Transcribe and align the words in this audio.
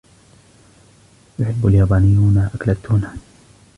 يحبّ 1.39 1.67
اليابانيّون 1.67 2.49
أكل 2.53 2.71
التونا. 2.71 3.17